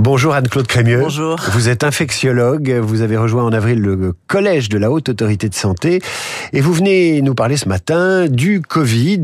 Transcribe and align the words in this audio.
Bonjour 0.00 0.34
Anne-Claude 0.34 0.66
Crémieux. 0.66 0.98
Bonjour. 0.98 1.38
Vous 1.52 1.68
êtes 1.68 1.84
infectiologue, 1.84 2.68
vous 2.82 3.02
avez 3.02 3.16
rejoint 3.16 3.44
en 3.44 3.52
avril 3.52 3.78
le 3.78 4.12
collège 4.26 4.68
de 4.68 4.76
la 4.76 4.90
Haute 4.90 5.08
Autorité 5.08 5.48
de 5.48 5.54
Santé 5.54 6.02
et 6.52 6.60
vous 6.60 6.72
venez 6.72 7.22
nous 7.22 7.34
parler 7.36 7.56
ce 7.56 7.68
matin 7.68 8.26
du 8.26 8.60
Covid. 8.60 9.22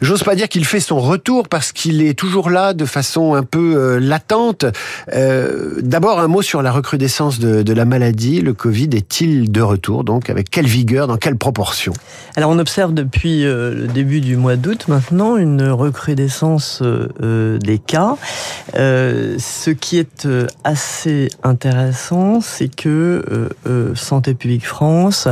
J'ose 0.00 0.22
pas 0.22 0.36
dire 0.36 0.48
qu'il 0.48 0.64
fait 0.64 0.78
son 0.78 1.00
retour 1.00 1.48
parce 1.48 1.72
qu'il 1.72 2.00
est 2.00 2.16
toujours 2.16 2.48
là 2.48 2.74
de 2.74 2.84
façon 2.84 3.34
un 3.34 3.42
peu 3.42 3.74
euh, 3.74 3.98
latente. 3.98 4.66
Euh, 5.12 5.80
D'abord 5.82 6.20
un 6.20 6.28
mot 6.28 6.42
sur 6.42 6.62
la 6.62 6.70
recrudescence 6.70 7.40
de, 7.40 7.62
de, 7.64 7.72
la 7.72 7.84
maladie. 7.84 8.40
Le 8.40 8.54
Covid 8.54 8.90
est-il 8.92 9.50
de 9.50 9.62
retour 9.62 10.04
Donc? 10.04 10.30
Avec 10.30 10.48
quelle 10.48 10.66
vigueur, 10.66 11.08
dans 11.08 11.16
quelle 11.16 11.36
proportion? 11.36 11.92
Alors 12.36 12.50
on 12.50 12.58
observe 12.60 12.94
depuis 12.94 13.44
euh, 13.44 13.74
le 13.74 13.86
début 13.88 14.20
du 14.20 14.36
mois 14.36 14.54
d'août 14.54 14.86
maintenant 14.86 15.36
une 15.36 15.68
recrudescence 15.70 16.82
des 16.82 17.78
cas. 17.78 18.16
ce 18.74 19.70
qui 19.70 19.98
est 19.98 20.03
euh, 20.26 20.46
assez 20.64 21.28
intéressant, 21.42 22.40
c'est 22.40 22.68
que 22.68 23.24
euh, 23.30 23.48
euh, 23.66 23.94
Santé 23.94 24.34
publique 24.34 24.66
France 24.66 25.28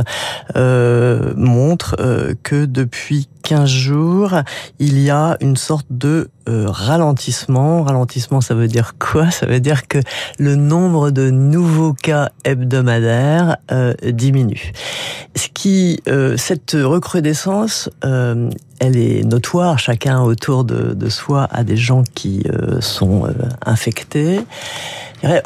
montre 0.55 1.95
que 2.43 2.65
depuis 2.65 3.27
15 3.43 3.69
jours, 3.69 4.35
il 4.79 4.99
y 4.99 5.09
a 5.09 5.37
une 5.41 5.57
sorte 5.57 5.87
de 5.89 6.29
ralentissement. 6.47 7.83
Ralentissement, 7.83 8.41
ça 8.41 8.53
veut 8.53 8.67
dire 8.67 8.95
quoi? 8.99 9.31
Ça 9.31 9.45
veut 9.45 9.59
dire 9.59 9.87
que 9.87 9.99
le 10.39 10.55
nombre 10.55 11.11
de 11.11 11.29
nouveaux 11.29 11.93
cas 11.93 12.29
hebdomadaires 12.45 13.57
diminue. 14.05 14.71
Ce 15.35 15.47
qui, 15.53 16.01
cette 16.37 16.77
recrudescence, 16.79 17.89
elle 18.83 18.97
est 18.97 19.23
notoire. 19.23 19.79
Chacun 19.79 20.21
autour 20.21 20.63
de, 20.63 21.09
soi 21.09 21.47
a 21.51 21.63
des 21.63 21.77
gens 21.77 22.03
qui 22.13 22.43
sont 22.81 23.27
infectés. 23.65 24.41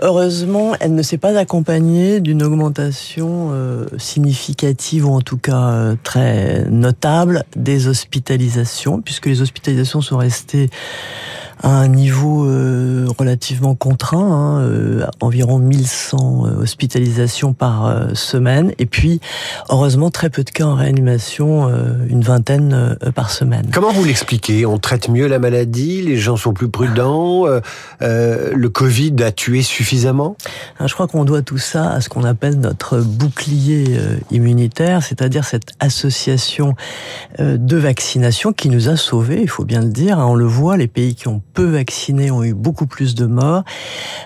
Heureusement, 0.01 0.73
elle 0.79 0.95
ne 0.95 1.03
s'est 1.03 1.19
pas 1.19 1.37
accompagnée 1.37 2.19
d'une 2.19 2.41
augmentation 2.41 3.49
euh, 3.51 3.85
significative 3.99 5.07
ou 5.07 5.13
en 5.13 5.21
tout 5.21 5.37
cas 5.37 5.69
euh, 5.69 5.95
très 6.01 6.65
notable 6.71 7.43
des 7.55 7.87
hospitalisations, 7.87 9.01
puisque 9.01 9.27
les 9.27 9.43
hospitalisations 9.43 10.01
sont 10.01 10.17
restées 10.17 10.71
à 11.61 11.69
un 11.69 11.87
niveau 11.89 12.47
euh, 12.47 12.66
relativement 13.07 13.75
contraint, 13.75 14.31
hein, 14.31 14.61
euh, 14.61 15.05
environ 15.21 15.59
1100 15.59 16.45
euh, 16.45 16.61
hospitalisations 16.61 17.53
par 17.53 18.07
semaine, 18.13 18.73
et 18.79 18.85
puis 18.85 19.19
heureusement 19.69 20.09
très 20.09 20.29
peu 20.29 20.43
de 20.43 20.49
cas 20.49 20.65
en 20.65 20.75
réanimation, 20.75 21.69
une 22.09 22.21
vingtaine 22.21 22.97
par 23.15 23.29
semaine. 23.31 23.69
Comment 23.73 23.91
vous 23.91 24.03
l'expliquez? 24.03 24.65
On 24.65 24.77
traite 24.77 25.09
mieux 25.09 25.27
la 25.27 25.39
maladie, 25.39 26.01
les 26.01 26.17
gens 26.17 26.37
sont 26.37 26.53
plus 26.53 26.69
prudents, 26.69 27.45
le 28.01 28.67
Covid 28.67 29.15
a 29.23 29.31
tué 29.31 29.61
suffisamment? 29.61 30.35
Je 30.83 30.93
crois 30.93 31.07
qu'on 31.07 31.25
doit 31.25 31.41
tout 31.41 31.57
ça 31.57 31.91
à 31.91 32.01
ce 32.01 32.09
qu'on 32.09 32.23
appelle 32.23 32.59
notre 32.59 32.99
bouclier 32.99 33.99
immunitaire, 34.31 35.03
c'est-à-dire 35.03 35.45
cette 35.45 35.73
association 35.79 36.75
de 37.39 37.77
vaccination 37.77 38.53
qui 38.53 38.69
nous 38.69 38.89
a 38.89 38.97
sauvés, 38.97 39.41
il 39.41 39.49
faut 39.49 39.65
bien 39.65 39.81
le 39.81 39.89
dire. 39.89 40.19
Hein. 40.19 40.25
On 40.25 40.35
le 40.35 40.45
voit, 40.45 40.77
les 40.77 40.87
pays 40.87 41.15
qui 41.15 41.27
ont 41.27 41.41
peu 41.53 41.65
vaccinés 41.65 42.31
ont 42.31 42.43
eu 42.43 42.53
beaucoup 42.53 42.87
plus 42.87 42.96
de 43.05 43.25
morts. 43.25 43.63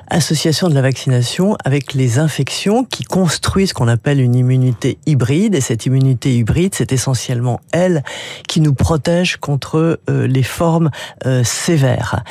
Association 0.08 0.70
de 0.70 0.74
la 0.74 0.82
vaccination 0.82 1.58
avec 1.66 1.94
les 1.94 2.20
infections 2.20 2.86
qui 2.86 3.04
construisent 3.04 3.70
ce 3.70 3.74
qu'on 3.74 3.88
appelle 3.88 4.22
une 4.22 4.36
immunité 4.36 4.98
hybride. 5.06 5.56
Et 5.56 5.62
cette 5.62 5.86
immunité 5.86 6.36
hybride, 6.36 6.74
c'est 6.76 6.92
essentiellement 6.92 7.60
elle 7.72 8.04
qui 8.48 8.62
nous 8.62 8.74
protège 8.74 9.38
contre 9.38 10.00
euh, 10.10 10.28
les 10.28 10.44
formes 10.44 10.90
euh, 11.26 11.44
sévères. 11.44 12.24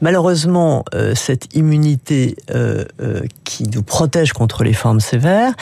Malheureusement, 0.00 0.84
euh, 0.94 1.14
cette 1.14 1.54
immunité 1.54 2.36
qui 3.44 3.64
nous 3.64 3.82
protège 3.82 4.32
contre 4.32 4.64
les 4.64 4.72
formes 4.72 5.00
sévères, 5.00 5.52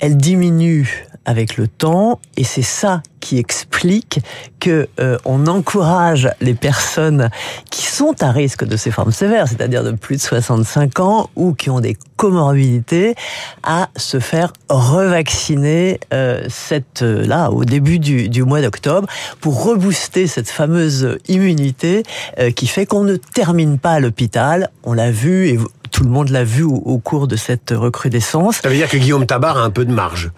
elle 0.00 0.16
diminue 0.16 1.06
avec 1.26 1.58
le 1.58 1.68
temps 1.68 2.18
et 2.38 2.44
c'est 2.44 2.62
ça 2.62 3.02
qui 3.20 3.38
explique 3.38 4.20
que 4.60 4.88
euh, 5.00 5.18
on 5.24 5.46
encourage 5.48 6.30
les 6.40 6.54
personnes 6.54 7.28
qui 7.70 7.84
sont 7.84 8.14
à 8.22 8.30
risque 8.30 8.64
de 8.64 8.76
ces 8.76 8.90
formes 8.92 9.12
sévères, 9.12 9.48
c'est-à-dire 9.48 9.82
de 9.82 9.90
plus 9.90 10.16
de 10.16 10.20
65 10.20 11.00
ans 11.00 11.28
ou 11.34 11.52
qui 11.52 11.68
ont 11.68 11.80
des 11.80 11.96
comorbidités, 12.16 13.14
à 13.62 13.88
se 13.96 14.20
faire 14.20 14.52
revacciner 14.68 16.00
euh, 16.12 16.46
cette 16.48 17.02
euh, 17.02 17.26
là 17.26 17.50
au 17.50 17.64
début 17.64 17.98
du, 17.98 18.28
du 18.28 18.42
mois 18.42 18.62
d'octobre 18.62 19.08
pour 19.40 19.64
rebooster 19.64 20.26
cette 20.26 20.48
fameuse 20.48 21.18
immunité 21.28 22.02
euh, 22.38 22.50
qui 22.50 22.66
fait 22.66 22.86
qu'on 22.86 23.04
ne 23.04 23.16
termine 23.16 23.78
pas 23.78 23.92
à 23.92 24.00
l'hôpital. 24.00 24.70
On 24.84 24.92
l'a 24.92 25.10
vu 25.10 25.48
et 25.48 25.58
tout 25.96 26.04
le 26.04 26.10
monde 26.10 26.28
l'a 26.28 26.44
vu 26.44 26.62
au, 26.62 26.98
cours 26.98 27.26
de 27.26 27.36
cette 27.36 27.70
recrudescence. 27.70 28.56
Ça 28.62 28.68
veut 28.68 28.74
dire 28.74 28.90
que 28.90 28.98
Guillaume 28.98 29.24
Tabar 29.24 29.56
a 29.56 29.62
un 29.62 29.70
peu 29.70 29.86
de 29.86 29.92
marge. 29.92 30.30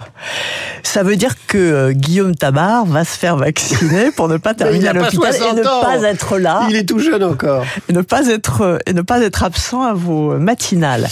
Ça 0.84 1.02
veut 1.02 1.16
dire 1.16 1.34
que 1.48 1.58
euh, 1.58 1.90
Guillaume 1.90 2.36
Tabar 2.36 2.86
va 2.86 3.04
se 3.04 3.18
faire 3.18 3.36
vacciner 3.36 4.12
pour 4.12 4.28
ne 4.28 4.36
pas 4.36 4.54
terminer 4.54 4.86
à 4.86 4.92
l'hôpital 4.92 5.34
et 5.34 5.54
ne 5.54 5.64
pas 5.64 6.00
être 6.08 6.38
là. 6.38 6.64
Il 6.70 6.76
est 6.76 6.88
tout 6.88 7.00
jeune 7.00 7.24
encore. 7.24 7.64
Et 7.88 7.92
ne 7.92 8.02
pas 8.02 8.28
être 8.28 8.78
et 8.86 8.92
ne 8.92 9.02
pas 9.02 9.20
être 9.20 9.42
absent 9.42 9.82
à 9.82 9.94
vos 9.94 10.38
matinales. 10.38 11.08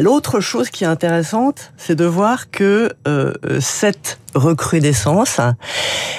L'autre 0.00 0.38
chose 0.38 0.70
qui 0.70 0.84
est 0.84 0.88
intéressante, 0.88 1.72
c'est 1.76 1.96
de 1.96 2.04
voir 2.04 2.52
que 2.52 2.92
euh, 3.08 3.32
cette 3.58 4.20
recrudescence, 4.36 5.40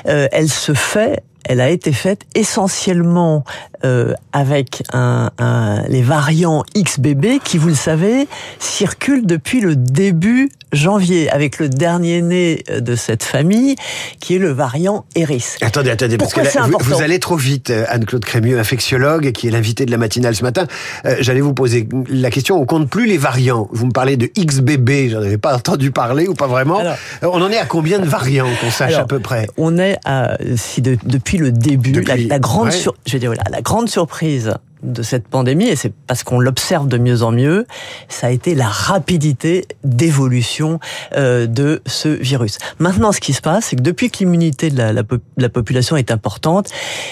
euh, 0.05 0.27
elle 0.33 0.49
se 0.49 0.73
fait 0.73 1.23
elle 1.45 1.61
a 1.61 1.69
été 1.69 1.91
faite 1.91 2.21
essentiellement 2.35 3.43
euh, 3.85 4.13
avec 4.33 4.83
un, 4.93 5.31
un, 5.37 5.83
les 5.87 6.01
variants 6.01 6.63
XBB 6.75 7.39
qui, 7.43 7.57
vous 7.57 7.69
le 7.69 7.75
savez, 7.75 8.27
circulent 8.59 9.25
depuis 9.25 9.61
le 9.61 9.75
début 9.75 10.49
janvier, 10.73 11.29
avec 11.29 11.59
le 11.59 11.69
dernier 11.69 12.21
né 12.21 12.63
de 12.69 12.95
cette 12.95 13.23
famille, 13.23 13.75
qui 14.19 14.35
est 14.35 14.39
le 14.39 14.51
variant 14.51 15.05
Eris. 15.15 15.55
Attendez, 15.61 15.89
attendez, 15.89 16.17
parce 16.17 16.33
que 16.33 16.41
là, 16.41 16.67
vous, 16.79 17.01
allez 17.01 17.19
trop 17.19 17.35
vite, 17.35 17.71
Anne-Claude 17.87 18.23
Crémieux, 18.23 18.59
infectiologue, 18.59 19.31
qui 19.31 19.47
est 19.47 19.51
l'invité 19.51 19.85
de 19.85 19.91
la 19.91 19.97
matinale 19.97 20.35
ce 20.35 20.43
matin. 20.43 20.67
Euh, 21.05 21.15
J'allais 21.19 21.41
vous 21.41 21.53
poser 21.53 21.87
la 22.09 22.29
question, 22.29 22.61
on 22.61 22.65
compte 22.65 22.89
plus 22.89 23.07
les 23.07 23.17
variants. 23.17 23.67
Vous 23.71 23.87
me 23.87 23.91
parlez 23.91 24.17
de 24.17 24.27
XBB, 24.27 25.09
j'en 25.09 25.19
avais 25.19 25.37
pas 25.37 25.55
entendu 25.55 25.91
parler 25.91 26.27
ou 26.27 26.33
pas 26.33 26.47
vraiment. 26.47 26.79
Alors, 26.79 26.97
euh, 27.23 27.29
on 27.31 27.41
en 27.41 27.49
est 27.49 27.57
à 27.57 27.65
combien 27.65 27.99
de 27.99 28.07
variants, 28.07 28.49
qu'on 28.61 28.71
sache 28.71 28.95
à 28.95 29.05
peu 29.05 29.19
près? 29.19 29.47
On 29.57 29.77
est 29.77 29.97
à, 30.05 30.37
si 30.55 30.81
de, 30.81 30.97
depuis 31.03 31.37
le 31.39 31.51
début, 31.51 32.01
la, 32.01 32.17
la, 32.17 32.39
grande 32.39 32.71
sur, 32.71 32.95
je 33.05 33.13
vais 33.13 33.19
dire, 33.19 33.29
voilà, 33.29 33.43
la 33.49 33.61
grande 33.61 33.89
surprise 33.89 34.53
de 34.83 35.03
cette 35.03 35.27
pandémie, 35.27 35.67
et 35.67 35.75
c'est 35.75 35.93
parce 36.07 36.23
qu'on 36.23 36.39
l'observe 36.39 36.87
de 36.87 36.97
mieux 36.97 37.23
en 37.23 37.31
mieux, 37.31 37.65
ça 38.07 38.27
a 38.27 38.29
été 38.29 38.55
la 38.55 38.67
rapidité 38.67 39.65
d'évolution 39.83 40.79
euh, 41.15 41.47
de 41.47 41.81
ce 41.85 42.07
virus. 42.07 42.57
Maintenant, 42.79 43.11
ce 43.11 43.19
qui 43.19 43.33
se 43.33 43.41
passe, 43.41 43.65
c'est 43.65 43.75
que 43.75 43.81
depuis 43.81 44.09
que 44.09 44.19
l'immunité 44.19 44.69
de 44.69 44.77
la, 44.77 44.93
la, 44.93 45.03
la, 45.37 45.49
population 45.49 45.97
est 45.97 46.11
importante, 46.11 46.69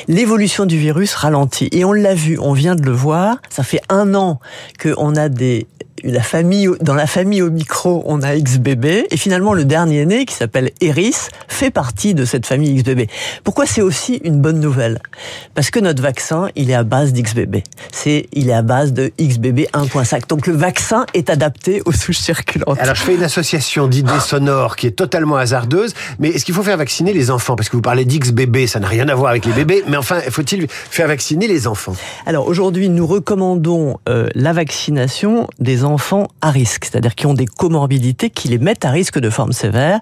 l'évolution 0.08 0.66
du 0.66 0.78
virus 0.78 1.14
ralentit. 1.14 1.70
Et 1.72 1.84
on 1.84 1.92
l'a 1.92 2.14
vu, 2.14 2.38
on 2.40 2.54
vient 2.54 2.76
de 2.76 2.84
le 2.84 2.92
voir, 2.92 3.38
ça 3.50 3.64
fait 3.64 3.82
un 3.90 4.16
an 4.16 4.40
qu'on 4.82 5.16
a 5.16 5.28
des 5.28 5.68
la 6.12 6.22
famille, 6.22 6.69
dans 6.81 6.94
la 6.94 7.06
famille 7.06 7.41
au 7.41 7.50
micro, 7.50 8.01
on 8.06 8.22
a 8.22 8.38
XBB, 8.38 8.85
et 9.09 9.18
finalement 9.18 9.53
le 9.53 9.66
dernier 9.66 10.06
né, 10.06 10.25
qui 10.25 10.34
s'appelle 10.34 10.72
Eris, 10.79 11.16
fait 11.50 11.69
partie 11.69 12.13
de 12.13 12.23
cette 12.23 12.45
famille 12.45 12.73
XBB. 12.81 13.09
Pourquoi 13.44 13.66
c'est 13.66 13.81
aussi 13.81 14.22
une 14.23 14.40
bonne 14.40 14.59
nouvelle? 14.59 15.00
Parce 15.53 15.69
que 15.69 15.79
notre 15.79 16.01
vaccin, 16.01 16.47
il 16.56 16.72
est 16.72 16.75
à 16.75 16.84
base 16.84 17.12
d'XBB. 17.12 17.57
C'est, 17.91 18.28
il 18.31 18.50
est 18.50 18.53
à 18.53 18.62
base 18.62 18.94
de 18.94 19.12
XBB 19.19 19.68
1.5. 19.73 20.29
Donc 20.29 20.47
le 20.47 20.53
vaccin 20.53 21.06
est 21.13 21.29
adapté 21.29 21.81
aux 21.85 21.91
souches 21.91 22.19
circulantes. 22.19 22.79
Alors 22.79 22.95
je 22.95 23.01
fais 23.01 23.16
une 23.16 23.24
association 23.24 23.88
d'idées 23.88 24.19
sonores 24.22 24.78
qui 24.78 24.88
est 24.88 24.91
totalement 24.91 25.35
hasardeuse, 25.35 25.94
mais 26.19 26.29
est-ce 26.29 26.45
qu'il 26.45 26.56
faut 26.56 26.63
faire 26.63 26.78
vacciner 26.78 27.12
les 27.12 27.31
enfants? 27.31 27.57
Parce 27.57 27.68
que 27.68 27.75
vous 27.75 27.81
parlez 27.81 28.06
d'XBB, 28.06 28.68
ça 28.68 28.79
n'a 28.79 28.88
rien 28.88 29.09
à 29.09 29.16
voir 29.16 29.31
avec 29.31 29.45
les 29.45 29.53
bébés, 29.53 29.84
mais 29.88 29.97
enfin, 29.97 30.22
faut-il 30.29 30.68
faire 30.69 31.07
vacciner 31.07 31.47
les 31.47 31.68
enfants? 31.68 31.95
Alors 32.25 32.47
aujourd'hui, 32.47 32.88
nous 32.88 33.06
recommandons 33.06 34.00
euh, 34.07 34.30
la 34.36 34.53
vaccination 34.53 35.50
des 35.60 35.83
enfants 35.83 35.97
enfants 35.98 36.28
à 36.42 36.52
risque, 36.52 36.86
c'est-à-dire 36.86 37.16
qui 37.16 37.26
ont 37.26 37.34
des 37.34 37.48
comorbidités 37.48 38.30
qui 38.30 38.50
les 38.50 38.60
mettent 38.60 38.86
à 38.86 38.92
risque 38.92 39.18
de 39.18 39.32
formes 39.32 39.52
sévères, 39.52 40.00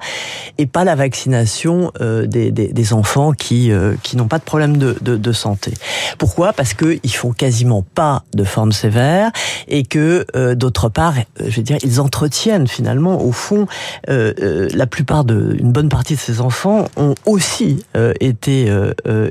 et 0.58 0.66
pas 0.66 0.84
la 0.84 0.94
vaccination 0.96 1.94
euh, 2.02 2.26
des, 2.28 2.94
enfants 2.94 3.32
qui, 3.32 3.72
euh, 3.72 3.96
qui 4.04 4.18
n'ont 4.18 4.28
pas 4.28 4.40
de 4.40 4.44
problème 4.44 4.76
de, 4.76 4.98
de, 5.00 5.16
de 5.16 5.32
santé. 5.32 5.74
Pourquoi? 6.18 6.52
Parce 6.52 6.74
qu'ils 6.74 7.16
font 7.16 7.32
quasiment 7.32 7.82
pas 7.82 8.24
de 8.34 8.44
formes 8.44 8.74
sévères, 8.74 9.32
et 9.70 9.84
que 9.84 10.26
euh, 10.36 10.54
d'autre 10.54 10.90
part, 10.90 11.14
je 11.40 11.56
veux 11.56 11.64
dire, 11.64 11.78
ils 11.82 12.02
entretiennent 12.02 12.68
finalement, 12.68 13.24
au 13.24 13.32
fond, 13.32 13.68
la 14.08 14.88
plupart 14.88 15.24
de, 15.24 15.56
une 15.58 15.72
bonne 15.72 15.88
partie 15.88 16.16
de 16.16 16.20
ces 16.20 16.42
enfants 16.42 16.88
ont 16.98 17.16
aussi 17.26 17.86
été 18.20 18.70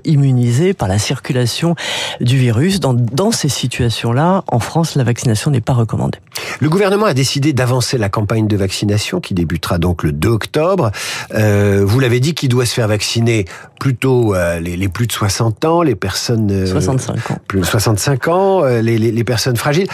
immunisés 0.05 0.73
par 0.73 0.89
la 0.89 0.99
circulation 0.99 1.75
du 2.21 2.39
virus. 2.39 2.81
Dans, 2.81 2.95
dans 2.95 3.33
ces 3.33 3.51
situations-là, 3.51 4.45
en 4.47 4.61
France, 4.61 4.95
la 4.95 5.05
vaccination 5.05 5.51
n'est 5.51 5.61
pas 5.61 5.75
recommandée. 5.75 6.19
Le 6.61 6.69
gouvernement 6.69 7.07
a 7.07 7.15
décidé 7.15 7.53
d'avancer 7.53 7.99
la 7.99 8.09
campagne 8.09 8.47
de 8.47 8.57
vaccination 8.57 9.21
qui 9.21 9.35
débutera 9.35 9.79
donc 9.79 10.03
le 10.03 10.13
2 10.13 10.29
octobre. 10.29 10.91
Euh, 11.35 11.83
vous 11.85 12.01
l'avez 12.01 12.21
dit, 12.21 12.35
qui 12.35 12.49
doit 12.49 12.67
se 12.67 12.75
faire 12.75 12.89
vacciner 12.89 13.45
plutôt 13.81 14.35
euh, 14.35 14.61
les, 14.61 14.77
les, 14.77 14.89
plus 14.89 15.07
de 15.07 15.13
60 15.13 15.65
ans, 15.65 15.83
les 15.83 15.95
personnes 15.95 16.67
65 16.67 17.31
ans, 17.31 17.39
plus 17.49 17.61
de 17.61 17.65
65 17.65 18.29
ans, 18.29 18.65
les, 18.65 18.99
les, 18.99 19.13
les 19.13 19.25
personnes 19.25 19.57
fragiles. 19.57 19.89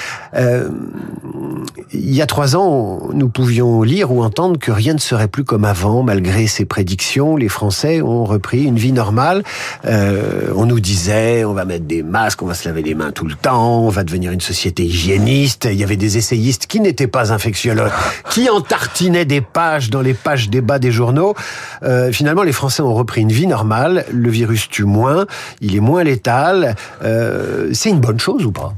il 1.92 2.14
y 2.14 2.22
a 2.22 2.26
trois 2.26 2.56
ans, 2.56 3.08
nous 3.12 3.28
pouvions 3.28 3.82
lire 3.82 4.12
ou 4.12 4.22
entendre 4.22 4.58
que 4.58 4.70
rien 4.70 4.94
ne 4.94 4.98
serait 4.98 5.28
plus 5.28 5.44
comme 5.44 5.64
avant, 5.64 6.02
malgré 6.02 6.46
ces 6.46 6.64
prédictions. 6.64 7.36
Les 7.36 7.48
Français 7.48 8.02
ont 8.02 8.24
repris 8.24 8.64
une 8.64 8.76
vie 8.76 8.92
normale. 8.92 9.42
on 9.84 10.66
nous 10.66 10.80
disait, 10.80 11.44
on 11.44 11.54
va 11.54 11.64
mettre 11.64 11.86
des 11.86 12.02
masques, 12.02 12.42
on 12.42 12.46
va 12.46 12.54
se 12.54 12.68
laver 12.68 12.82
les 12.82 12.94
mains 12.94 13.12
tout 13.12 13.26
le 13.26 13.34
temps, 13.34 13.84
on 13.84 13.88
va 13.88 14.04
devenir 14.04 14.32
une 14.32 14.40
société 14.40 14.84
hygiéniste. 14.84 15.68
Il 15.70 15.78
y 15.78 15.84
avait 15.84 15.96
des 15.96 16.18
qui 16.66 16.80
n'étaient 16.80 17.06
pas 17.06 17.32
infectiologues, 17.32 17.92
qui 18.30 18.48
entartinaient 18.48 19.24
des 19.24 19.40
pages 19.40 19.90
dans 19.90 20.00
les 20.00 20.14
pages 20.14 20.48
débat 20.48 20.78
des 20.78 20.92
journaux. 20.92 21.34
Euh, 21.82 22.12
finalement, 22.12 22.42
les 22.42 22.52
Français 22.52 22.82
ont 22.82 22.94
repris 22.94 23.20
une 23.22 23.32
vie 23.32 23.46
normale. 23.46 24.04
Le 24.12 24.30
virus 24.30 24.68
tue 24.68 24.84
moins, 24.84 25.26
il 25.60 25.76
est 25.76 25.80
moins 25.80 26.04
létal. 26.04 26.74
Euh, 27.02 27.70
c'est 27.72 27.90
une 27.90 28.00
bonne 28.00 28.20
chose 28.20 28.44
ou 28.44 28.52
pas? 28.52 28.74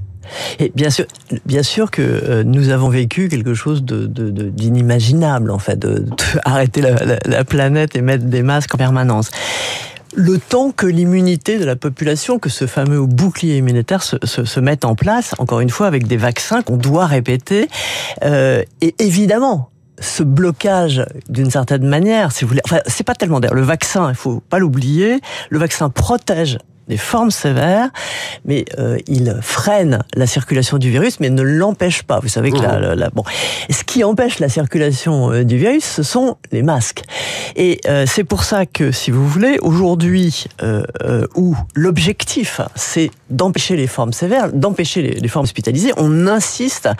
Et 0.58 0.72
bien 0.74 0.90
sûr, 0.90 1.04
bien 1.44 1.62
sûr 1.62 1.90
que 1.90 2.02
euh, 2.02 2.44
nous 2.44 2.70
avons 2.70 2.88
vécu 2.88 3.28
quelque 3.28 3.54
chose 3.54 3.82
d'inimaginable, 3.84 5.50
en 5.50 5.58
fait, 5.58 5.78
de, 5.78 6.06
arrêter 6.44 6.82
la, 7.24 7.44
planète 7.44 7.96
et 7.96 8.02
mettre 8.02 8.24
des 8.24 8.42
masques 8.42 8.74
en 8.74 8.78
permanence 8.78 9.30
le 10.14 10.38
temps 10.38 10.70
que 10.70 10.86
l'immunité 10.86 11.58
de 11.58 11.64
la 11.64 11.76
population, 11.76 12.38
que 12.38 12.50
ce 12.50 12.66
fameux 12.66 13.04
bouclier 13.06 13.56
immunitaire 13.56 14.02
se, 14.02 14.60
mette 14.60 14.84
en 14.84 14.94
place, 14.94 15.34
encore 15.38 15.60
une 15.60 15.70
fois 15.70 15.86
avec 15.86 16.06
des 16.06 16.16
vaccins 16.16 16.62
qu'on 16.62 16.76
doit 16.76 17.06
répéter. 17.06 17.68
Euh, 18.22 18.62
et 18.80 18.94
évidemment, 18.98 19.70
ce 19.98 20.22
blocage, 20.22 21.04
d'une 21.28 21.50
certaine 21.50 21.86
manière, 21.86 22.32
si 22.32 22.44
vous 22.44 22.48
voulez, 22.48 22.62
enfin, 22.64 22.80
c'est 22.86 23.04
pas 23.04 23.14
tellement 23.14 23.40
d'ailleurs 23.40 23.54
le 23.54 23.62
vaccin, 23.62 24.10
il 24.10 24.14
faut 24.14 24.40
pas 24.40 24.58
l'oublier, 24.58 25.20
le 25.50 25.58
vaccin 25.58 25.90
protège 25.90 26.58
des 26.92 26.98
formes 26.98 27.30
sévères, 27.30 27.88
mais 28.44 28.66
euh, 28.78 28.98
il 29.06 29.38
freine 29.40 30.04
la 30.14 30.26
circulation 30.26 30.76
du 30.76 30.90
virus, 30.90 31.20
mais 31.20 31.30
ne 31.30 31.40
l'empêche 31.40 32.02
pas. 32.02 32.20
Vous 32.20 32.28
savez 32.28 32.50
que 32.50 32.58
la, 32.58 32.78
mmh. 32.78 32.98
la, 32.98 33.08
bon, 33.08 33.24
ce 33.70 33.82
qui 33.82 34.04
empêche 34.04 34.40
la 34.40 34.50
circulation 34.50 35.32
euh, 35.32 35.42
du 35.42 35.56
virus, 35.56 35.84
ce 35.84 36.02
sont 36.02 36.36
les 36.50 36.62
masques. 36.62 37.02
Et 37.56 37.80
euh, 37.88 38.04
c'est 38.06 38.24
pour 38.24 38.44
ça 38.44 38.66
que, 38.66 38.92
si 38.92 39.10
vous 39.10 39.26
voulez, 39.26 39.56
aujourd'hui, 39.62 40.44
où 41.34 41.56
l'objectif, 41.74 42.60
c'est 42.74 43.10
d'empêcher 43.30 43.76
les 43.76 43.86
formes 43.86 44.12
sévères, 44.12 44.52
d'empêcher 44.52 45.00
les, 45.00 45.14
les 45.14 45.28
formes 45.28 45.44
hospitalisées, 45.44 45.92
on 45.96 46.26
insiste 46.26 46.90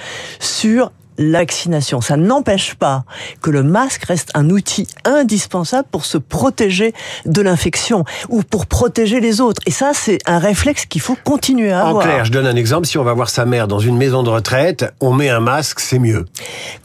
sur 0.41 0.91
la 1.19 1.43
vaccination. 1.43 2.01
Ça 2.01 2.17
n'empêche 2.17 2.75
pas 2.75 3.05
que 3.41 3.51
le 3.51 3.65
masque 3.65 4.05
reste 4.05 4.31
un 4.35 4.49
outil 4.49 4.87
indispensable 5.05 5.89
pour 5.91 6.05
se 6.05 6.19
protéger 6.19 6.95
de 7.27 7.43
l'infection 7.43 8.05
ou 8.29 8.45
pour 8.45 8.67
protéger 8.67 9.19
les 9.19 9.41
autres. 9.41 9.61
Et 9.67 9.73
ça, 9.73 9.91
c'est 9.93 10.19
un 10.27 10.39
réflexe 10.39 10.87
qu'il 10.87 11.01
faut 11.01 11.17
continuer 11.25 11.73
à 11.73 11.81
avoir. 11.81 11.97
En 11.97 12.09
clair, 12.09 12.25
je 12.25 12.31
donne 12.31 12.47
un 12.47 12.55
exemple. 12.55 12.87
Si 12.87 12.97
on 12.97 13.03
va 13.03 13.13
voir 13.13 13.29
sa 13.29 13.45
mère 13.45 13.67
dans 13.67 13.81
une 13.81 13.97
maison 13.97 14.23
de 14.23 14.31
retraite, 14.31 14.95
on 15.01 15.13
met 15.13 15.31
un 15.31 15.41
masque, 15.41 15.81
c'est 15.81 15.99
mieux. 15.99 16.27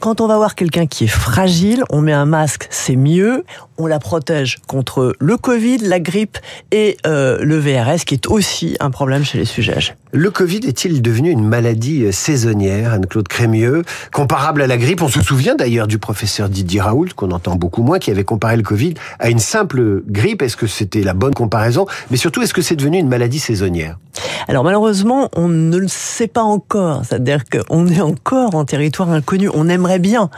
Quand 0.00 0.20
on 0.20 0.26
va 0.26 0.36
voir 0.36 0.56
quelqu'un 0.56 0.86
qui 0.86 1.04
est 1.04 1.06
fragile, 1.06 1.84
on 1.90 2.00
met 2.00 2.12
un 2.12 2.26
masque, 2.26 2.66
c'est 2.70 2.96
mieux. 2.96 3.44
On 3.80 3.86
la 3.86 4.00
protège 4.00 4.58
contre 4.66 5.14
le 5.20 5.36
Covid, 5.36 5.78
la 5.78 6.00
grippe 6.00 6.38
et 6.72 6.96
euh, 7.06 7.38
le 7.44 7.58
VRS, 7.58 8.04
qui 8.04 8.14
est 8.14 8.26
aussi 8.26 8.76
un 8.80 8.90
problème 8.90 9.24
chez 9.24 9.38
les 9.38 9.44
sujets 9.44 9.76
âgés. 9.76 9.94
Le 10.10 10.32
Covid 10.32 10.62
est-il 10.66 11.00
devenu 11.00 11.30
une 11.30 11.46
maladie 11.46 12.12
saisonnière, 12.12 12.94
Anne-Claude 12.94 13.28
Crémieux, 13.28 13.84
comparable 14.12 14.62
à 14.62 14.66
la 14.66 14.78
grippe 14.78 15.00
On 15.00 15.08
se 15.08 15.22
souvient 15.22 15.54
d'ailleurs 15.54 15.86
du 15.86 15.98
professeur 15.98 16.48
Didier 16.48 16.80
Raoult, 16.80 17.10
qu'on 17.14 17.30
entend 17.30 17.54
beaucoup 17.54 17.84
moins, 17.84 18.00
qui 18.00 18.10
avait 18.10 18.24
comparé 18.24 18.56
le 18.56 18.64
Covid 18.64 18.94
à 19.20 19.30
une 19.30 19.38
simple 19.38 20.02
grippe. 20.08 20.42
Est-ce 20.42 20.56
que 20.56 20.66
c'était 20.66 21.02
la 21.02 21.14
bonne 21.14 21.34
comparaison? 21.34 21.86
Mais 22.10 22.16
surtout, 22.16 22.42
est-ce 22.42 22.54
que 22.54 22.62
c'est 22.62 22.74
devenu 22.74 22.98
une 22.98 23.08
maladie 23.08 23.38
saisonnière? 23.38 23.96
Alors 24.48 24.64
malheureusement, 24.64 25.28
on 25.36 25.46
ne 25.46 25.76
le 25.76 25.86
sait 25.86 26.26
pas 26.26 26.42
encore. 26.42 27.02
C'est-à-dire 27.04 27.44
qu'on 27.44 27.86
est 27.86 28.00
encore 28.00 28.56
en 28.56 28.64
territoire 28.64 29.10
inconnu. 29.10 29.48
On 29.54 29.68
aimerait 29.68 30.00
bien 30.00 30.30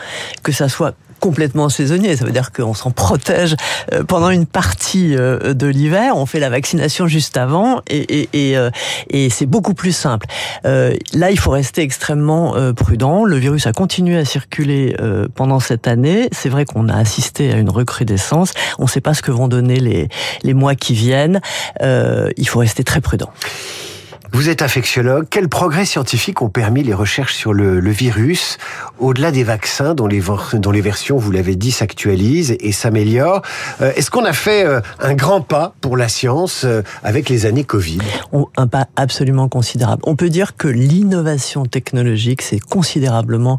que 0.42 0.52
ça 0.52 0.68
soit 0.68 0.94
complètement 1.20 1.68
saisonnier. 1.68 2.16
Ça 2.16 2.24
veut 2.24 2.32
dire 2.32 2.50
qu'on 2.50 2.74
s'en 2.74 2.90
protège 2.90 3.54
euh, 3.92 4.02
pendant 4.02 4.30
une 4.30 4.46
partie 4.46 5.14
euh, 5.16 5.54
de 5.54 5.66
l'hiver. 5.66 6.16
On 6.16 6.26
fait 6.26 6.40
la 6.40 6.50
vaccination 6.50 7.06
juste 7.06 7.36
avant 7.36 7.82
et, 7.88 8.22
et, 8.22 8.28
et, 8.32 8.56
euh, 8.56 8.70
et 9.10 9.30
c'est 9.30 9.46
beaucoup 9.46 9.74
plus 9.74 9.92
simple. 9.92 10.26
là, 10.64 11.30
il 11.30 11.38
faut 11.38 11.50
rester 11.50 11.82
extrêmement 11.82 12.54
prudent. 12.74 13.24
Le 13.24 13.36
virus 13.36 13.66
a 13.66 13.72
continué 13.72 14.16
à 14.16 14.24
circuler 14.24 14.96
pendant 15.34 15.60
cette 15.60 15.86
année. 15.86 16.28
C'est 16.32 16.48
vrai 16.48 16.64
qu'on 16.64 16.88
a 16.88 16.96
assisté 16.96 17.52
à 17.52 17.56
une 17.56 17.68
recrudescence. 17.68 18.52
On 18.78 18.84
ne 18.84 18.88
sait 18.88 19.00
pas 19.00 19.14
ce 19.14 19.22
que 19.22 19.30
vont 19.30 19.48
donner 19.48 19.78
les, 19.78 20.08
les 20.42 20.54
mois 20.54 20.74
qui 20.74 20.94
viennent. 20.94 21.40
il 21.80 22.48
faut 22.48 22.60
rester 22.60 22.84
très 22.84 23.00
prudent. 23.00 23.30
Vous 24.32 24.48
êtes 24.48 24.62
infectiologue. 24.62 25.26
Quels 25.28 25.48
progrès 25.48 25.84
scientifiques 25.84 26.40
ont 26.40 26.48
permis 26.48 26.84
les 26.84 26.94
recherches 26.94 27.34
sur 27.34 27.52
le, 27.52 27.80
virus, 27.90 28.58
au-delà 29.00 29.32
des 29.32 29.42
vaccins 29.42 29.94
dont 29.94 30.06
les, 30.06 30.22
dont 30.54 30.70
les 30.70 30.80
versions, 30.80 31.16
vous 31.16 31.32
l'avez 31.32 31.56
dit, 31.56 31.72
s'actualisent 31.72 32.56
et 32.60 32.70
s'améliorent? 32.70 33.42
Euh, 33.80 33.92
Est-ce 33.96 34.10
qu'on 34.10 34.24
a 34.24 34.32
fait 34.32 34.64
euh, 34.64 34.80
un 35.00 35.14
grand 35.14 35.40
pas 35.40 35.74
pour 35.80 35.96
la 35.96 36.08
science 36.08 36.62
euh, 36.64 36.82
avec 37.02 37.28
les 37.28 37.44
années 37.44 37.64
Covid? 37.64 37.98
Un 38.56 38.66
pas 38.68 38.86
absolument 38.94 39.48
considérable. 39.48 40.02
On 40.06 40.14
peut 40.14 40.30
dire 40.30 40.56
que 40.56 40.68
l'innovation 40.68 41.64
technologique 41.64 42.42
s'est 42.42 42.60
considérablement 42.60 43.58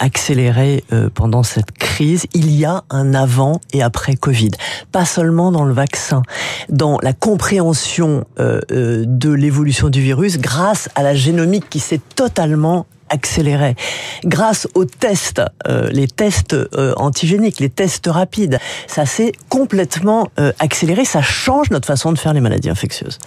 accélérée 0.00 0.84
pendant 1.14 1.42
cette 1.42 1.72
crise. 1.72 2.26
Il 2.34 2.50
y 2.50 2.64
a 2.64 2.84
un 2.90 3.14
avant 3.14 3.60
et 3.72 3.82
après 3.82 4.16
Covid. 4.16 4.50
Pas 4.92 5.04
seulement 5.04 5.52
dans 5.52 5.64
le 5.64 5.72
vaccin, 5.72 6.22
dans 6.68 6.98
la 7.02 7.12
compréhension 7.12 8.24
de 8.38 9.30
l'évolution 9.30 9.88
du 9.94 10.00
virus 10.00 10.38
grâce 10.38 10.88
à 10.96 11.04
la 11.04 11.14
génomique 11.14 11.70
qui 11.70 11.78
s'est 11.78 12.00
totalement 12.16 12.86
accélérée. 13.14 13.76
Grâce 14.24 14.66
aux 14.74 14.84
tests, 14.84 15.40
euh, 15.68 15.88
les 15.92 16.08
tests 16.08 16.52
euh, 16.52 16.92
antigéniques, 16.96 17.60
les 17.60 17.70
tests 17.70 18.08
rapides, 18.08 18.58
ça 18.88 19.06
s'est 19.06 19.32
complètement 19.48 20.28
euh, 20.40 20.52
accéléré. 20.58 21.04
Ça 21.04 21.22
change 21.22 21.70
notre 21.70 21.86
façon 21.86 22.12
de 22.12 22.18
faire 22.18 22.34
les 22.34 22.40
maladies 22.40 22.70
infectieuses. 22.70 23.18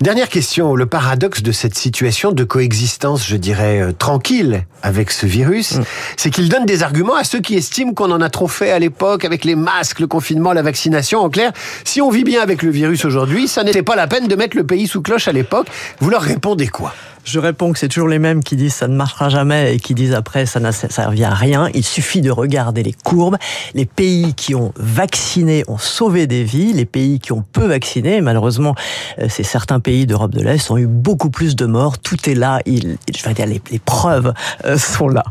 Dernière 0.00 0.28
question. 0.28 0.76
Le 0.76 0.86
paradoxe 0.86 1.42
de 1.42 1.52
cette 1.52 1.74
situation 1.74 2.30
de 2.30 2.44
coexistence, 2.44 3.26
je 3.26 3.36
dirais, 3.36 3.92
tranquille 3.98 4.64
avec 4.82 5.10
ce 5.10 5.26
virus, 5.26 5.72
mm. 5.72 5.84
c'est 6.16 6.30
qu'il 6.30 6.48
donne 6.48 6.64
des 6.64 6.82
arguments 6.82 7.16
à 7.16 7.24
ceux 7.24 7.40
qui 7.40 7.56
estiment 7.56 7.92
qu'on 7.92 8.12
en 8.12 8.20
a 8.20 8.30
trop 8.30 8.48
fait 8.48 8.70
à 8.70 8.78
l'époque 8.78 9.24
avec 9.24 9.44
les 9.44 9.56
masques, 9.56 9.98
le 9.98 10.06
confinement, 10.06 10.52
la 10.52 10.62
vaccination. 10.62 11.20
En 11.20 11.30
clair, 11.30 11.52
si 11.84 12.00
on 12.00 12.10
vit 12.10 12.24
bien 12.24 12.40
avec 12.40 12.62
le 12.62 12.70
virus 12.70 13.04
aujourd'hui, 13.04 13.48
ça 13.48 13.64
n'était 13.64 13.82
pas 13.82 13.96
la 13.96 14.06
peine 14.06 14.28
de 14.28 14.36
mettre 14.36 14.56
le 14.56 14.64
pays 14.64 14.86
sous 14.86 15.02
cloche 15.02 15.26
à 15.26 15.32
l'époque. 15.32 15.66
Vous 16.00 16.10
leur 16.10 16.22
répondez 16.22 16.68
quoi? 16.68 16.94
Je 17.24 17.38
réponds 17.38 17.72
que 17.72 17.78
c'est 17.78 17.88
toujours 17.88 18.08
les 18.08 18.18
mêmes 18.18 18.42
qui 18.42 18.54
disent 18.56 18.74
ça 18.74 18.88
ne 18.88 18.94
marchera 18.94 19.28
jamais 19.28 19.74
et 19.74 19.80
qui 19.80 19.94
disent 19.94 20.14
après 20.14 20.46
ça 20.46 20.60
n'a 20.60 20.72
servi 20.72 21.24
à 21.24 21.30
rien. 21.30 21.68
Il 21.74 21.84
suffit 21.84 22.20
de 22.20 22.30
regarder 22.30 22.82
les 22.82 22.92
courbes. 22.92 23.36
Les 23.74 23.86
pays 23.86 24.34
qui 24.34 24.54
ont 24.54 24.72
vacciné 24.76 25.64
ont 25.66 25.78
sauvé 25.78 26.26
des 26.26 26.44
vies. 26.44 26.72
Les 26.72 26.84
pays 26.84 27.20
qui 27.20 27.32
ont 27.32 27.44
peu 27.52 27.66
vacciné, 27.66 28.20
malheureusement, 28.20 28.74
euh, 29.18 29.26
c'est 29.28 29.42
certains 29.42 29.80
pays 29.80 30.06
d'Europe 30.06 30.32
de 30.32 30.42
l'Est 30.42 30.70
ont 30.70 30.78
eu 30.78 30.86
beaucoup 30.86 31.30
plus 31.30 31.56
de 31.56 31.66
morts. 31.66 31.98
Tout 31.98 32.28
est 32.28 32.34
là. 32.34 32.60
Il, 32.66 32.98
je 33.14 33.30
dire, 33.30 33.46
les, 33.46 33.62
les 33.70 33.78
preuves 33.78 34.32
euh, 34.64 34.76
sont 34.76 35.08
là. 35.08 35.24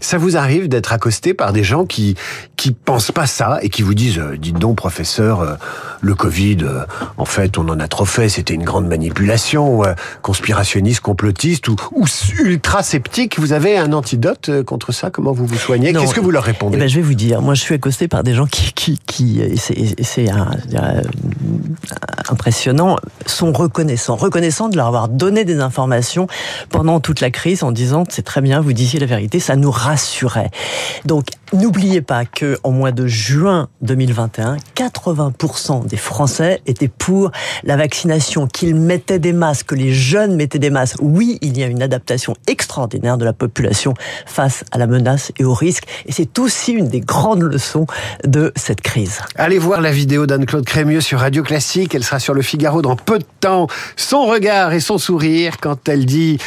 Ça 0.00 0.18
vous 0.18 0.36
arrive 0.36 0.68
d'être 0.68 0.92
accosté 0.92 1.34
par 1.34 1.52
des 1.52 1.64
gens 1.64 1.86
qui 1.86 2.14
qui 2.56 2.72
pensent 2.72 3.12
pas 3.12 3.26
ça 3.26 3.58
et 3.62 3.68
qui 3.68 3.82
vous 3.82 3.94
disent 3.94 4.18
euh, 4.18 4.36
dites 4.36 4.58
donc 4.58 4.76
professeur 4.76 5.40
euh, 5.40 5.54
le 6.00 6.14
Covid 6.14 6.58
euh, 6.62 6.84
en 7.16 7.24
fait 7.24 7.56
on 7.56 7.68
en 7.68 7.78
a 7.78 7.88
trop 7.88 8.04
fait 8.04 8.28
c'était 8.28 8.54
une 8.54 8.64
grande 8.64 8.86
manipulation 8.86 9.82
conspirationniste 10.22 11.00
complotiste 11.00 11.68
ou, 11.68 11.76
ou 11.92 12.06
ultra 12.40 12.82
sceptique. 12.82 13.38
Vous 13.38 13.52
avez 13.52 13.78
un 13.78 13.92
antidote 13.92 14.62
contre 14.64 14.92
ça? 14.92 15.10
Comment 15.10 15.32
vous 15.32 15.46
vous 15.46 15.58
soignez? 15.58 15.92
Qu'est-ce 15.92 16.14
que 16.14 16.20
vous 16.20 16.30
leur 16.30 16.44
répondez? 16.44 16.76
Eh 16.76 16.80
ben, 16.80 16.88
je 16.88 16.96
vais 16.96 17.02
vous 17.02 17.14
dire. 17.14 17.40
Moi 17.42 17.54
je 17.54 17.60
suis 17.60 17.74
accosté 17.74 18.08
par 18.08 18.22
des 18.22 18.34
gens 18.34 18.46
qui 18.46 18.72
qui 18.72 18.98
qui 19.06 19.40
c'est 20.02 20.26
impressionnant 22.28 22.96
sont 23.30 23.52
reconnaissants 23.52 24.16
reconnaissants 24.16 24.68
de 24.68 24.76
leur 24.76 24.86
avoir 24.86 25.08
donné 25.08 25.44
des 25.44 25.60
informations 25.60 26.26
pendant 26.70 27.00
toute 27.00 27.20
la 27.20 27.30
crise 27.30 27.62
en 27.62 27.72
disant 27.72 28.04
c'est 28.08 28.24
très 28.24 28.40
bien 28.40 28.60
vous 28.60 28.72
disiez 28.72 29.00
la 29.00 29.06
vérité 29.06 29.40
ça 29.40 29.56
nous 29.56 29.70
rassurait. 29.70 30.50
Donc, 31.04 31.26
n'oubliez 31.52 32.02
pas 32.02 32.24
que 32.24 32.58
au 32.62 32.70
mois 32.70 32.92
de 32.92 33.06
juin 33.06 33.68
2021, 33.82 34.56
80% 34.76 35.86
des 35.86 35.96
Français 35.96 36.60
étaient 36.66 36.88
pour 36.88 37.30
la 37.64 37.76
vaccination, 37.76 38.46
qu'ils 38.46 38.74
mettaient 38.74 39.18
des 39.18 39.32
masques, 39.32 39.68
que 39.68 39.74
les 39.74 39.92
jeunes 39.92 40.36
mettaient 40.36 40.58
des 40.58 40.70
masques. 40.70 40.98
Oui, 41.00 41.38
il 41.40 41.58
y 41.58 41.62
a 41.62 41.66
une 41.66 41.82
adaptation 41.82 42.34
extraordinaire 42.46 43.18
de 43.18 43.24
la 43.24 43.32
population 43.32 43.94
face 44.26 44.64
à 44.70 44.78
la 44.78 44.86
menace 44.86 45.32
et 45.38 45.44
au 45.44 45.54
risque. 45.54 45.84
Et 46.06 46.12
c'est 46.12 46.38
aussi 46.38 46.72
une 46.72 46.88
des 46.88 47.00
grandes 47.00 47.42
leçons 47.42 47.86
de 48.24 48.52
cette 48.56 48.80
crise. 48.80 49.20
Allez 49.36 49.58
voir 49.58 49.80
la 49.80 49.90
vidéo 49.90 50.26
d'Anne-Claude 50.26 50.64
Crémieux 50.64 51.00
sur 51.00 51.20
Radio 51.20 51.42
Classique. 51.42 51.94
Elle 51.94 52.04
sera 52.04 52.18
sur 52.18 52.34
le 52.34 52.42
Figaro 52.42 52.82
dans 52.82 52.96
peu 52.96 53.17
de 53.18 53.24
temps. 53.40 53.66
Son 53.96 54.26
regard 54.26 54.72
et 54.72 54.80
son 54.80 54.98
sourire 54.98 55.58
quand 55.60 55.88
elle 55.88 56.06
dit, 56.06 56.38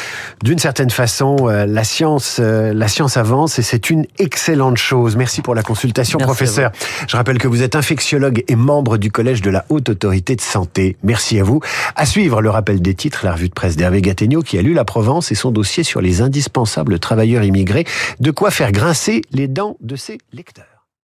d'une 0.44 0.60
certaine 0.60 0.90
façon, 0.90 1.38
euh, 1.42 1.66
la 1.66 1.84
science, 1.84 2.38
euh, 2.40 2.74
la 2.74 2.88
science 2.88 3.18
avance 3.18 3.60
et 3.60 3.62
c'est 3.62 3.90
une 3.90 4.06
excellente 4.20 4.78
chose. 4.78 5.16
Merci 5.16 5.42
pour 5.42 5.56
la 5.56 5.64
consultation, 5.64 6.20
professeur. 6.20 6.72
Je 7.08 7.16
rappelle 7.16 7.38
que 7.38 7.48
vous 7.48 7.64
êtes 7.64 7.76
infectiologue 7.76 8.44
et 8.48 8.56
membre 8.56 8.98
du 8.98 9.12
Collège 9.12 9.42
de 9.42 9.50
la 9.50 9.66
Haute 9.70 9.90
Autorité 9.90 10.36
de 10.36 10.42
Santé. 10.42 10.98
Merci 11.04 11.40
à 11.40 11.44
vous. 11.44 11.62
À 11.96 12.06
suivre 12.06 12.42
le 12.42 12.50
rappel 12.50 12.82
des 12.82 12.96
titres, 12.96 13.26
la 13.26 13.34
revue 13.34 13.50
de 13.50 13.54
presse 13.54 13.76
d'Hervé 13.76 14.02
Gattegno 14.02 14.42
qui 14.42 14.58
a 14.58 14.62
lu 14.62 14.74
la 14.74 14.86
Provence 14.86 15.32
et 15.32 15.36
son 15.36 15.52
dossier 15.52 15.84
sur 15.84 16.02
les 16.02 16.22
indispensables 16.22 17.00
travailleurs 17.00 17.44
immigrés. 17.44 17.86
De 18.20 18.32
quoi 18.32 18.52
faire 18.52 18.72
grincer 18.72 19.22
les 19.32 19.48
dents 19.48 19.78
de 19.82 19.96
ses 19.96 20.18
lecteurs. 20.34 20.71